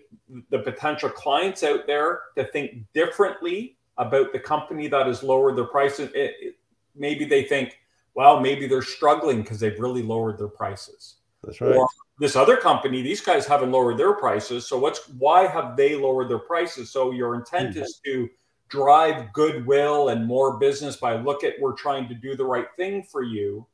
[0.50, 5.66] the potential clients out there to think differently about the company that has lowered their
[5.66, 6.00] price?
[6.00, 6.56] It, it,
[6.96, 7.80] maybe they think,
[8.14, 11.16] well, maybe they're struggling because they've really lowered their prices.
[11.44, 11.76] That's right.
[11.76, 11.88] Or
[12.20, 14.68] this other company, these guys haven't lowered their prices.
[14.68, 16.90] So what's why have they lowered their prices?
[16.90, 17.84] So your intent mm-hmm.
[17.84, 18.30] is to
[18.70, 23.04] drive goodwill and more business by look at we're trying to do the right thing
[23.04, 23.66] for you.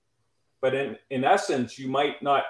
[0.61, 2.43] But in, in essence, you might not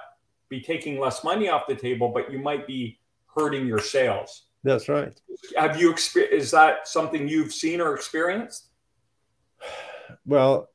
[0.53, 2.99] be taking less money off the table, but you might be
[3.35, 4.45] hurting your sales.
[4.63, 5.19] That's right.
[5.57, 6.35] Have you experienced?
[6.35, 8.69] Is that something you've seen or experienced?
[10.25, 10.69] well,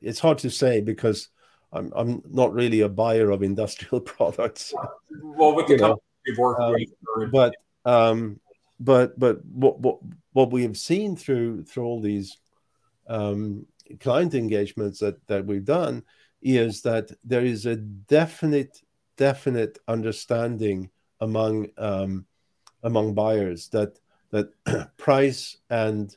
[0.00, 1.28] it's hard to say because
[1.72, 4.72] I'm I'm not really a buyer of industrial products.
[5.22, 8.40] Well, with the company we've worked um, with, but um,
[8.80, 9.98] but but what what
[10.32, 12.38] what we have seen through through all these
[13.08, 13.66] um,
[14.00, 16.02] client engagements that that we've done
[16.42, 18.80] is that there is a definite
[19.16, 22.26] definite understanding among um,
[22.82, 23.98] among buyers that
[24.30, 24.50] that
[24.96, 26.16] price and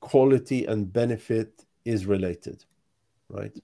[0.00, 2.64] quality and benefit is related,
[3.28, 3.56] right?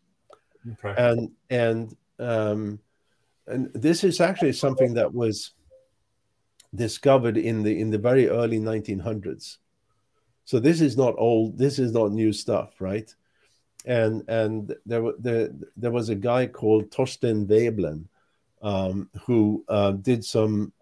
[0.72, 0.94] Okay.
[0.96, 2.80] And and um,
[3.46, 5.52] and this is actually something that was
[6.74, 9.58] discovered in the in the very early 1900s.
[10.44, 11.58] So this is not old.
[11.58, 13.14] This is not new stuff, right?
[13.84, 18.08] And and there there there was a guy called Thorstein Veblen
[18.62, 20.72] um, who uh, did some.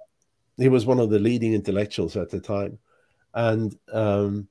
[0.57, 2.79] He was one of the leading intellectuals at the time,
[3.35, 4.49] and um,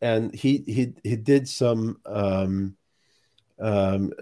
[0.00, 2.76] and he he he did some um,
[3.58, 4.12] um,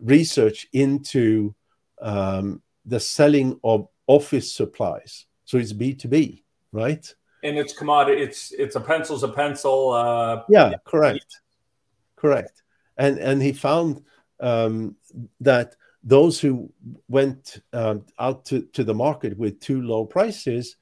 [0.00, 1.54] research into
[2.00, 5.26] um, the selling of office supplies.
[5.44, 7.14] So it's B two B, right?
[7.42, 8.20] And it's commodity.
[8.22, 9.90] It's it's a pencil's a pencil.
[9.90, 11.40] Uh, yeah, correct,
[12.16, 12.62] correct.
[12.96, 14.02] And and he found
[14.40, 14.96] um,
[15.40, 16.72] that those who
[17.08, 20.76] went um, out to, to the market with too low prices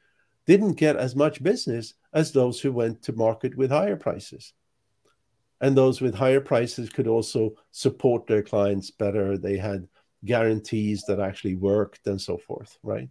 [0.47, 4.53] didn't get as much business as those who went to market with higher prices.
[5.63, 9.39] And those with higher prices could also support their clients better.
[9.39, 9.89] They had
[10.27, 13.09] guarantees that actually worked and so forth, right?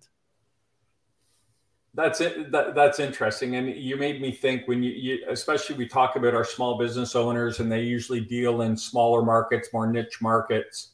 [1.95, 2.52] That's it.
[2.52, 6.34] That, that's interesting, and you made me think when you, you, especially we talk about
[6.34, 10.92] our small business owners, and they usually deal in smaller markets, more niche markets.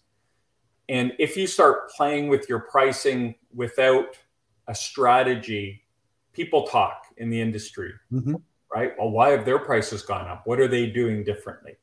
[0.89, 4.17] And if you start playing with your pricing without
[4.67, 5.83] a strategy,
[6.33, 8.35] people talk in the industry, mm-hmm.
[8.73, 8.93] right?
[8.97, 10.41] Well, why have their prices gone up?
[10.45, 11.77] What are they doing differently?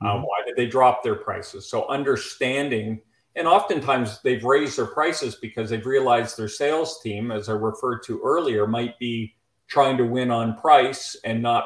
[0.00, 0.22] Uh, mm-hmm.
[0.22, 1.68] Why did they drop their prices?
[1.68, 3.00] So understanding,
[3.34, 8.04] and oftentimes they've raised their prices because they've realized their sales team, as I referred
[8.04, 9.34] to earlier, might be
[9.66, 11.64] trying to win on price and not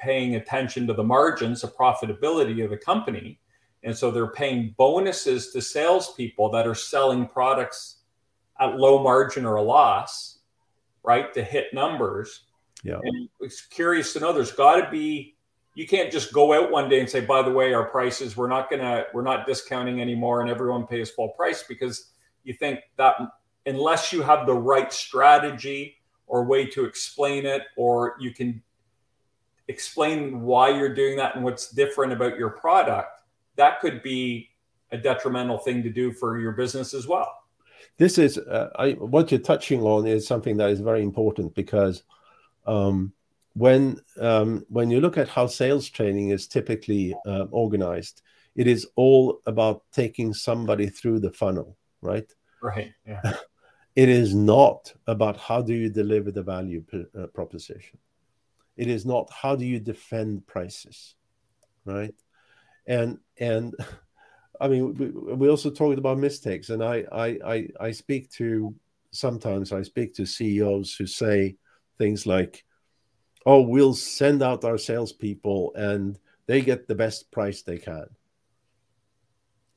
[0.00, 3.38] paying attention to the margins, the profitability of the company.
[3.84, 7.98] And so they're paying bonuses to salespeople that are selling products
[8.60, 10.38] at low margin or a loss,
[11.02, 12.44] right, to hit numbers.
[12.84, 13.00] Yeah.
[13.02, 15.36] And it's curious to know there's got to be
[15.74, 18.48] you can't just go out one day and say, by the way, our prices, we're
[18.48, 22.10] not gonna, we're not discounting anymore and everyone pays full price because
[22.44, 23.16] you think that
[23.66, 28.62] unless you have the right strategy or way to explain it, or you can
[29.68, 33.21] explain why you're doing that and what's different about your product,
[33.56, 34.48] that could be
[34.90, 37.32] a detrimental thing to do for your business as well.
[37.98, 42.02] This is uh, I, what you're touching on is something that is very important because
[42.66, 43.12] um,
[43.54, 48.22] when um, when you look at how sales training is typically uh, organized,
[48.54, 52.30] it is all about taking somebody through the funnel, right?
[52.62, 52.92] Right.
[53.06, 53.20] Yeah.
[53.96, 57.98] it is not about how do you deliver the value uh, proposition.
[58.76, 61.14] It is not how do you defend prices,
[61.84, 62.14] right?
[62.86, 63.74] And and
[64.60, 68.74] I mean, we, we also talked about mistakes, and I, I I I speak to
[69.10, 71.56] sometimes I speak to CEOs who say
[71.98, 72.64] things like,
[73.44, 78.06] "Oh, we'll send out our salespeople, and they get the best price they can."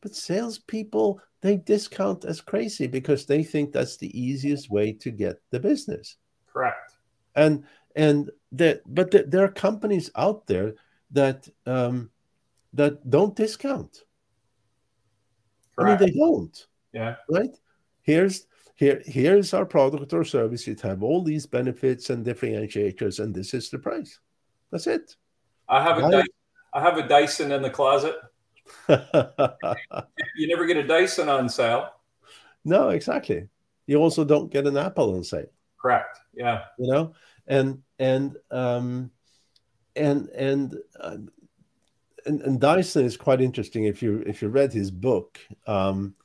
[0.01, 5.41] But salespeople they discount as crazy because they think that's the easiest way to get
[5.49, 6.17] the business.
[6.51, 6.93] Correct.
[7.35, 7.63] And
[7.95, 10.75] and that but the, there are companies out there
[11.11, 12.11] that um,
[12.75, 14.03] that don't discount.
[15.77, 16.01] Correct.
[16.01, 16.67] I mean, they don't.
[16.93, 17.15] Yeah.
[17.29, 17.55] Right.
[18.03, 20.67] Here's here here's our product or service.
[20.67, 24.19] It have all these benefits and differentiators, and this is the price.
[24.71, 25.15] That's it.
[25.67, 26.27] I have a Dyson,
[26.73, 28.15] I have a Dyson in the closet.
[28.89, 31.89] you never get a Dyson on sale.
[32.63, 33.47] No, exactly.
[33.87, 35.51] You also don't get an Apple on sale.
[35.79, 36.19] Correct.
[36.33, 36.63] Yeah.
[36.77, 37.13] You know,
[37.47, 39.11] and and um,
[39.95, 41.17] and and uh,
[42.25, 43.85] and, and Dyson is quite interesting.
[43.85, 46.15] If you if you read his book, um,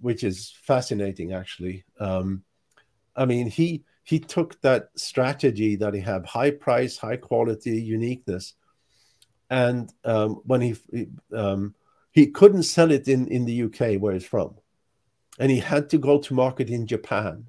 [0.00, 1.84] which is fascinating, actually.
[1.98, 2.42] Um,
[3.16, 8.54] I mean, he he took that strategy that he had high price, high quality, uniqueness,
[9.50, 10.76] and um, when he
[11.34, 11.74] um,
[12.12, 14.54] he couldn't sell it in in the UK where he's from,
[15.38, 17.46] and he had to go to market in Japan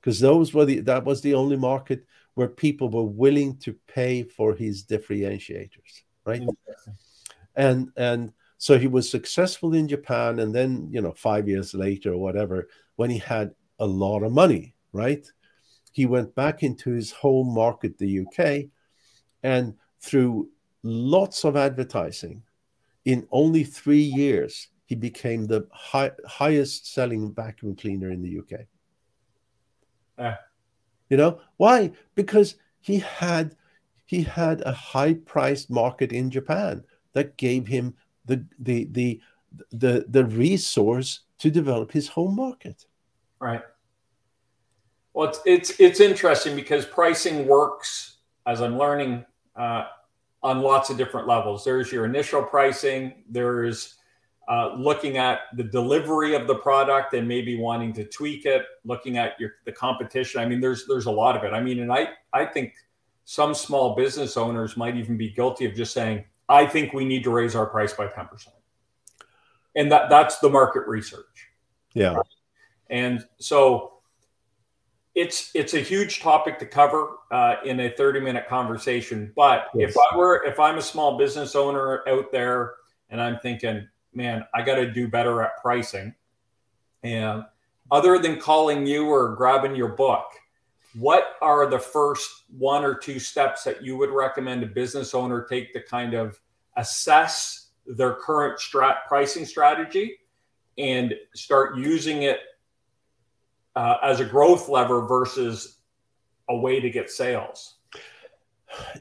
[0.00, 4.22] because those were the that was the only market where people were willing to pay
[4.22, 6.42] for his differentiators right?
[7.56, 12.12] And and so he was successful in Japan, and then you know five years later
[12.12, 15.26] or whatever, when he had a lot of money, right?
[15.92, 18.70] He went back into his home market, the UK,
[19.42, 20.48] and through
[20.82, 22.42] lots of advertising,
[23.04, 28.60] in only three years, he became the high, highest selling vacuum cleaner in the UK.
[30.18, 30.36] Uh.
[31.08, 31.92] You know why?
[32.14, 33.54] Because he had
[34.12, 37.94] he had a high priced market in Japan that gave him
[38.26, 39.18] the the the
[39.70, 42.84] the the resource to develop his home market.
[43.40, 43.62] Right.
[45.14, 49.24] Well, it's it's it's interesting because pricing works as I'm learning
[49.56, 49.86] uh,
[50.42, 51.64] on lots of different levels.
[51.64, 53.24] There's your initial pricing.
[53.30, 53.94] There's
[54.46, 58.66] uh, looking at the delivery of the product and maybe wanting to tweak it.
[58.84, 60.42] Looking at your the competition.
[60.42, 61.54] I mean, there's there's a lot of it.
[61.54, 62.74] I mean, and I I think
[63.32, 67.24] some small business owners might even be guilty of just saying, I think we need
[67.24, 68.28] to raise our price by 10%.
[69.74, 71.48] And that that's the market research.
[71.94, 72.12] Yeah.
[72.12, 72.26] Right?
[72.90, 73.94] And so
[75.14, 79.32] it's it's a huge topic to cover uh, in a 30 minute conversation.
[79.34, 79.92] But yes.
[79.92, 82.74] if I were if I'm a small business owner out there
[83.08, 86.14] and I'm thinking, man, I got to do better at pricing.
[87.02, 87.44] And
[87.90, 90.26] other than calling you or grabbing your book,
[90.94, 95.44] what are the first one or two steps that you would recommend a business owner
[95.44, 96.38] take to kind of
[96.76, 100.18] assess their current strat pricing strategy
[100.78, 102.40] and start using it
[103.76, 105.78] uh, as a growth lever versus
[106.48, 107.76] a way to get sales?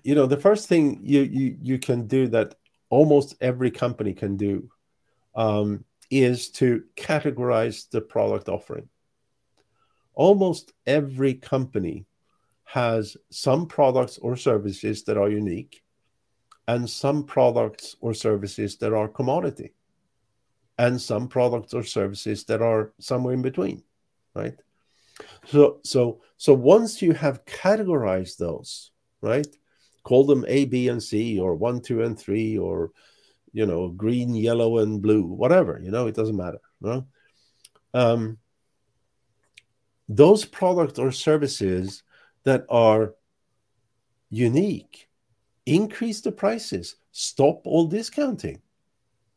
[0.04, 2.56] You know the first thing you you, you can do that
[2.90, 4.70] almost every company can do
[5.36, 8.90] um, is to categorize the product offering
[10.14, 12.06] almost every company
[12.64, 15.84] has some products or services that are unique
[16.68, 19.74] and some products or services that are commodity
[20.78, 23.84] and some products or services that are somewhere in between
[24.34, 24.56] right?
[25.46, 29.48] So so so once you have categorized those right
[30.04, 32.92] call them a b and c or one two and three or
[33.54, 37.06] you know green yellow and blue whatever you know it doesn't matter no
[37.94, 38.38] um
[40.16, 42.04] those products or services
[42.44, 43.16] that are
[44.30, 45.08] unique
[45.66, 48.62] increase the prices stop all discounting.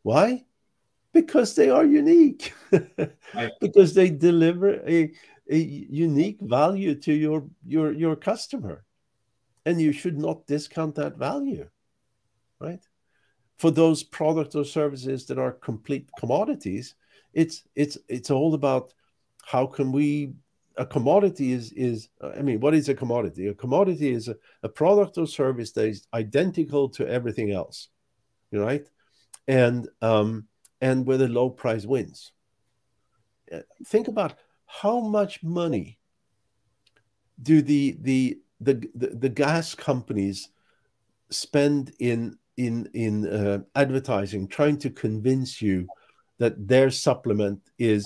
[0.03, 0.45] Why?
[1.13, 2.55] Because they are unique.
[3.35, 3.51] Right.
[3.61, 5.13] because they deliver a,
[5.51, 8.85] a unique value to your your your customer.
[9.67, 11.69] And you should not discount that value
[12.61, 12.87] right?
[13.59, 16.95] For those products or services that are complete commodities
[17.33, 18.95] it's it's it's all about
[19.45, 20.33] how can we
[20.77, 24.69] a commodity is is i mean what is a commodity a commodity is a, a
[24.69, 27.89] product or service that is identical to everything else
[28.53, 28.89] right
[29.47, 30.47] and um
[30.85, 32.33] and where the low price wins.
[33.51, 34.35] Uh, think about
[34.67, 35.99] how much money
[37.43, 40.51] do the the the, the, the gas companies
[41.31, 45.87] spend in in in uh, advertising trying to convince you
[46.39, 48.05] that their supplement is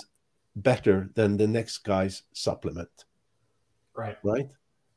[0.63, 2.91] better than the next guy's supplement.
[3.95, 4.17] Right.
[4.23, 4.49] Right?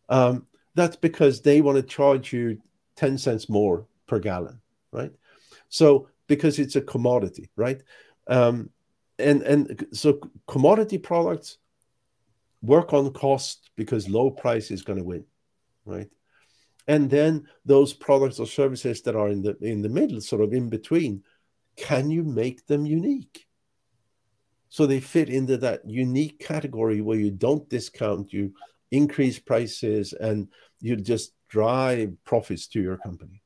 [0.09, 2.61] Um, that's because they want to charge you
[2.95, 5.11] 10 cents more per gallon right?
[5.69, 7.81] So because it's a commodity right?
[8.27, 8.69] Um,
[9.19, 11.57] and and so commodity products
[12.61, 15.25] work on cost because low price is going to win
[15.85, 16.09] right?
[16.87, 20.53] And then those products or services that are in the in the middle sort of
[20.53, 21.23] in between
[21.77, 23.47] can you make them unique
[24.71, 28.53] so they fit into that unique category where you don't discount you
[28.89, 30.47] increase prices and
[30.79, 33.43] you just drive profits to your company.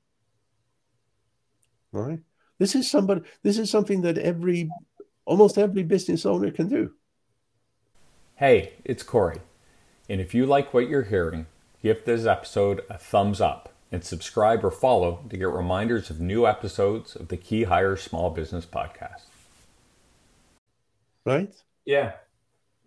[1.96, 2.20] All right?
[2.60, 4.70] This is somebody this is something that every
[5.26, 6.94] almost every business owner can do.
[8.36, 9.42] Hey it's corey.
[10.08, 11.48] And if you like what you're hearing
[11.82, 16.46] give this episode a thumbs up and subscribe or follow to get reminders of new
[16.46, 19.24] episodes of the Key Hire Small Business Podcast.
[21.26, 21.54] Right?
[21.86, 22.14] Yeah.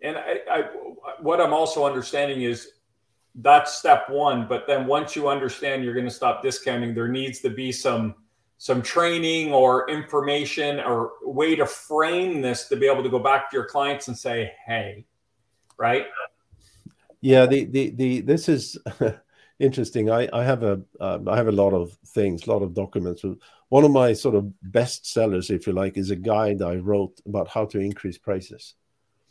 [0.01, 0.61] And I, I,
[1.21, 2.71] what I'm also understanding is
[3.35, 4.47] that's step one.
[4.47, 8.15] But then once you understand you're going to stop discounting, there needs to be some
[8.61, 13.49] some training or information or way to frame this to be able to go back
[13.49, 15.05] to your clients and say, hey,
[15.77, 16.07] right?
[17.21, 18.77] Yeah, the the the this is
[19.59, 20.09] interesting.
[20.09, 23.23] I I have a uh, I have a lot of things, a lot of documents.
[23.69, 27.19] One of my sort of best sellers, if you like, is a guide I wrote
[27.25, 28.75] about how to increase prices.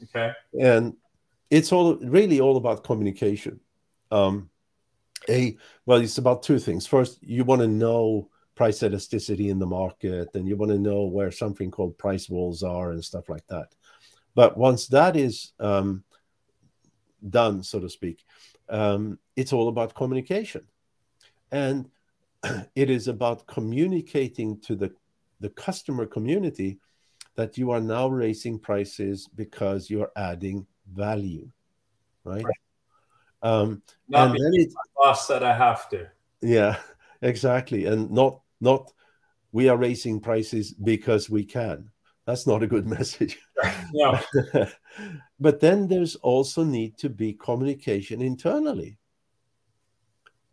[0.03, 0.33] Okay.
[0.61, 0.97] And
[1.51, 3.61] it's all really all about communication.
[4.11, 4.51] Um,
[5.29, 6.87] a well, it's about two things.
[6.87, 11.05] First, you want to know price elasticity in the market, and you want to know
[11.05, 13.75] where something called price walls are and stuff like that.
[14.35, 16.05] But once that is um,
[17.29, 18.25] done, so to speak.
[18.69, 20.67] Um, it's all about communication.
[21.51, 21.89] And
[22.75, 24.93] it is about communicating to the,
[25.41, 26.79] the customer community
[27.37, 31.49] that you are now raising prices because you're adding value,
[32.25, 32.45] right?
[32.45, 32.55] right.
[33.43, 36.09] Um, not and then it, boss that I have to.
[36.41, 36.77] Yeah,
[37.23, 37.87] exactly.
[37.87, 38.93] And not not
[39.53, 41.91] we are raising prices because we can.
[42.27, 43.39] That's not a good message.
[43.93, 44.19] No.
[45.41, 48.99] but then there's also need to be communication internally.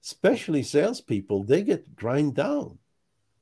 [0.05, 2.77] Especially salespeople, they get grind down.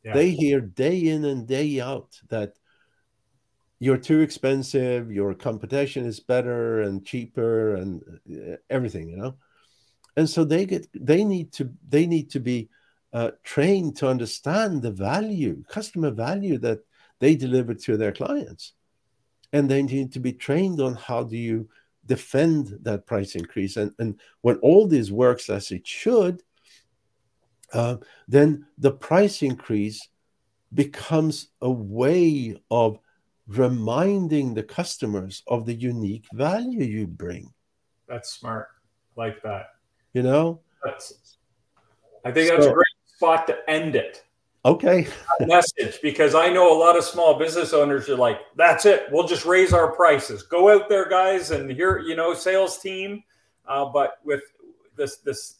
[0.03, 0.13] Yeah.
[0.13, 2.53] They hear day in and day out that
[3.79, 8.01] you're too expensive, your competition is better and cheaper and
[8.31, 9.35] uh, everything, you know.
[10.15, 12.69] And so they get they need to they need to be
[13.11, 16.79] uh, trained to understand the value, customer value that
[17.19, 18.71] they deliver to their clients.
[19.51, 21.67] And they need to be trained on how do you
[22.05, 23.77] defend that price increase.
[23.77, 26.41] And, and when all this works as it should,
[27.73, 27.97] uh,
[28.27, 30.07] then the price increase
[30.73, 32.99] becomes a way of
[33.47, 37.51] reminding the customers of the unique value you bring.
[38.07, 38.69] That's smart.
[39.15, 39.67] Like that.
[40.13, 40.61] You know?
[40.83, 41.37] That's,
[42.25, 44.23] I think that's so, a great spot to end it
[44.65, 45.05] okay
[45.41, 49.27] message because i know a lot of small business owners are like that's it we'll
[49.27, 53.21] just raise our prices go out there guys and here you know sales team
[53.67, 54.41] uh, but with
[54.95, 55.59] this this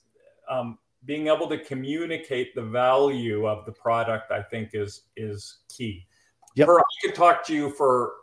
[0.50, 6.06] um, being able to communicate the value of the product i think is is key
[6.56, 6.68] yep.
[6.70, 8.14] i could talk to you for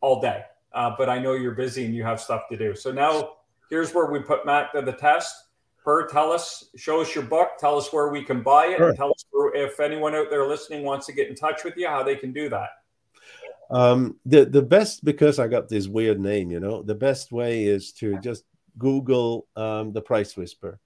[0.00, 2.92] all day uh, but i know you're busy and you have stuff to do so
[2.92, 3.30] now
[3.70, 5.34] here's where we put matt to the test
[5.88, 8.92] Per, tell us, show us your book, tell us where we can buy it, sure.
[8.94, 9.24] tell us
[9.54, 12.30] if anyone out there listening wants to get in touch with you, how they can
[12.30, 12.68] do that.
[13.70, 17.64] Um, the the best because I got this weird name, you know, the best way
[17.64, 18.44] is to just
[18.76, 20.78] Google um, the Price Whisperer.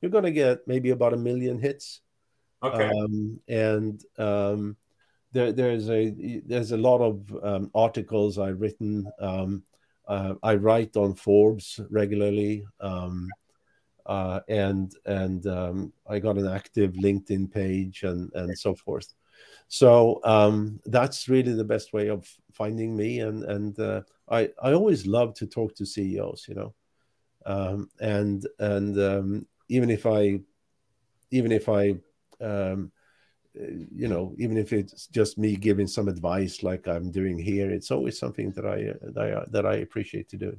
[0.00, 2.00] You're gonna get maybe about a million hits.
[2.62, 2.88] Okay.
[2.88, 4.76] Um, and um,
[5.32, 9.10] there there's a there's a lot of um, articles I've written.
[9.18, 9.62] Um,
[10.06, 12.64] uh, I write on Forbes regularly.
[12.80, 13.28] Um,
[14.06, 19.14] uh, and and um, I got an active LinkedIn page and and so forth.
[19.68, 24.72] So um, that's really the best way of finding me, and and uh, I I
[24.72, 26.74] always love to talk to CEOs, you know,
[27.46, 30.40] um, and and um, even if I
[31.30, 31.94] even if I
[32.40, 32.92] um,
[33.54, 37.90] you know even if it's just me giving some advice like I'm doing here, it's
[37.90, 40.56] always something that I that I, that I appreciate to do.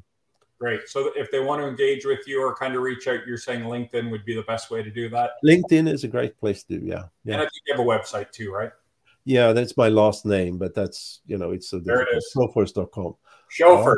[0.60, 0.88] Great.
[0.88, 3.64] So if they want to engage with you or kind of reach out, you're saying
[3.64, 5.32] LinkedIn would be the best way to do that.
[5.44, 6.86] LinkedIn is a great place to do.
[6.86, 7.06] Yeah.
[7.24, 7.34] Yeah.
[7.34, 8.72] And I think you have a website too, right?
[9.26, 12.32] Yeah, that's my last name, but that's you know it's a there it is.
[12.36, 13.16] Sjofors.com.
[13.60, 13.98] Sjofors.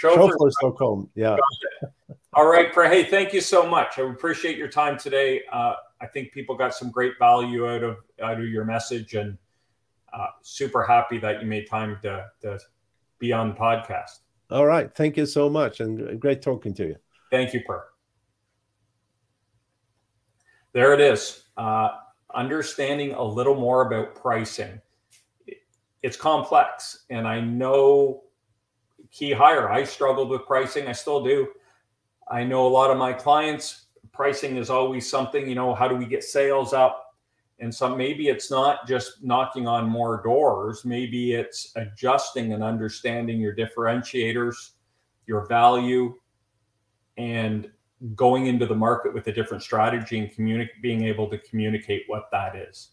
[0.00, 1.10] Sjofors.com.
[1.14, 1.36] Yeah.
[2.34, 3.98] All right, Hey, thank you so much.
[3.98, 5.42] I appreciate your time today.
[5.52, 9.36] Uh, I think people got some great value out of out of your message, and
[10.14, 12.58] uh, super happy that you made time to, to
[13.18, 14.20] be on the podcast.
[14.50, 16.96] All right, thank you so much, and great talking to you.
[17.30, 17.84] Thank you, Per.
[20.72, 21.44] There it is.
[21.58, 21.90] Uh,
[22.34, 24.80] understanding a little more about pricing.
[26.02, 28.22] It's complex, and I know
[29.10, 29.70] key hire.
[29.70, 30.86] I struggled with pricing.
[30.86, 31.48] I still do.
[32.32, 33.86] I know a lot of my clients.
[34.12, 35.46] Pricing is always something.
[35.46, 37.14] You know, how do we get sales up?
[37.60, 40.84] And so maybe it's not just knocking on more doors.
[40.84, 44.70] Maybe it's adjusting and understanding your differentiators,
[45.26, 46.14] your value,
[47.18, 47.70] and
[48.16, 52.30] going into the market with a different strategy and communi- being able to communicate what
[52.32, 52.92] that is.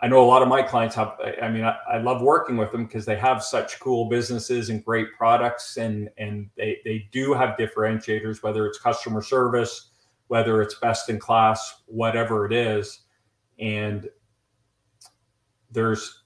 [0.00, 2.70] I know a lot of my clients have, I mean, I, I love working with
[2.70, 7.32] them because they have such cool businesses and great products and, and they, they do
[7.32, 9.90] have differentiators, whether it's customer service,
[10.28, 13.04] whether it's best in class, whatever it is.
[13.58, 14.06] And
[15.70, 16.24] there's,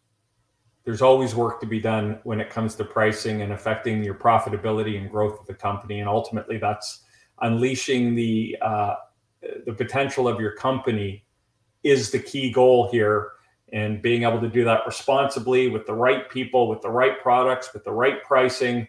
[0.83, 4.99] there's always work to be done when it comes to pricing and affecting your profitability
[5.01, 6.01] and growth of the company.
[6.01, 7.05] And ultimately that's
[7.41, 8.95] unleashing the, uh,
[9.65, 11.25] the potential of your company
[11.85, 13.33] is the key goal here
[13.73, 17.73] and being able to do that responsibly with the right people, with the right products,
[17.73, 18.89] with the right pricing,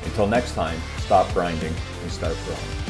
[0.06, 1.74] Until next time, stop grinding
[2.04, 2.83] and start growing.